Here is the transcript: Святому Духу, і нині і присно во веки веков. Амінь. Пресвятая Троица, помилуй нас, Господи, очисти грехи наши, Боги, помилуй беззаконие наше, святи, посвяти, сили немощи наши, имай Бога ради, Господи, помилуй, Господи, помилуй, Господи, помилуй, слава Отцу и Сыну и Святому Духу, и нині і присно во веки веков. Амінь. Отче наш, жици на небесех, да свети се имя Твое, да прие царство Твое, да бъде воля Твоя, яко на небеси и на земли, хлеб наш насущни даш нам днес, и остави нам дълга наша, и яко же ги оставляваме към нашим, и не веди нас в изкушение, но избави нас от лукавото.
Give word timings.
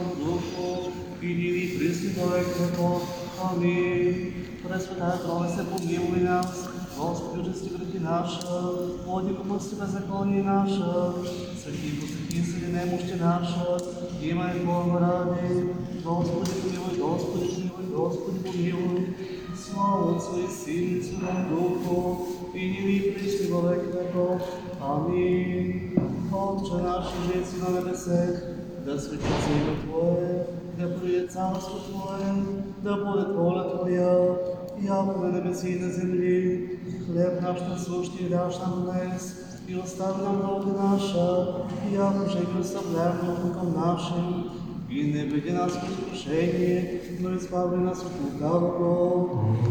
Святому 0.00 0.14
Духу, 0.18 0.92
і 1.22 1.26
нині 1.26 1.58
і 1.64 1.78
присно 1.78 2.10
во 2.22 2.26
веки 2.26 2.50
веков. 2.60 3.02
Амінь. 3.50 4.32
Пресвятая 4.68 5.18
Троица, 5.18 5.64
помилуй 5.64 6.20
нас, 6.20 6.68
Господи, 6.96 7.50
очисти 7.50 7.68
грехи 7.68 7.98
наши, 8.00 8.40
Боги, 9.06 9.32
помилуй 9.32 9.60
беззаконие 9.80 10.42
наше, 10.42 10.82
святи, 11.62 12.00
посвяти, 12.00 12.42
сили 12.42 12.72
немощи 12.72 13.14
наши, 13.20 13.54
имай 14.22 14.58
Бога 14.64 14.98
ради, 14.98 15.70
Господи, 16.04 16.50
помилуй, 16.62 16.98
Господи, 16.98 17.70
помилуй, 17.76 17.96
Господи, 17.96 18.38
помилуй, 18.38 19.16
слава 19.56 20.16
Отцу 20.16 20.40
и 20.40 20.48
Сыну 20.48 20.96
и 20.96 21.02
Святому 21.02 21.48
Духу, 21.50 22.26
и 22.54 22.58
нині 22.58 22.96
і 22.96 23.10
присно 23.10 23.56
во 23.56 23.68
веки 23.68 23.86
веков. 23.86 24.40
Амінь. 24.80 25.99
Отче 26.71 26.83
наш, 26.83 27.05
жици 27.25 27.55
на 27.61 27.69
небесех, 27.69 28.43
да 28.85 28.99
свети 28.99 29.23
се 29.23 29.51
имя 29.51 29.79
Твое, 29.83 30.45
да 30.79 30.99
прие 30.99 31.27
царство 31.27 31.79
Твое, 31.79 32.33
да 32.83 32.95
бъде 32.95 33.33
воля 33.33 33.77
Твоя, 33.77 34.35
яко 34.83 35.19
на 35.21 35.31
небеси 35.31 35.69
и 35.69 35.79
на 35.79 35.89
земли, 35.89 36.69
хлеб 37.05 37.41
наш 37.41 37.61
насущни 37.61 38.29
даш 38.29 38.59
нам 38.59 38.85
днес, 38.85 39.35
и 39.67 39.75
остави 39.75 40.23
нам 40.23 40.41
дълга 40.41 40.83
наша, 40.83 41.47
и 41.91 41.95
яко 41.95 42.29
же 42.29 42.39
ги 42.39 42.59
оставляваме 42.61 43.53
към 43.53 43.73
нашим, 43.85 44.43
и 44.89 45.03
не 45.03 45.25
веди 45.25 45.51
нас 45.51 45.71
в 45.71 45.89
изкушение, 45.89 47.01
но 47.21 47.33
избави 47.33 47.77
нас 47.77 48.01
от 48.01 48.11
лукавото. 48.23 49.39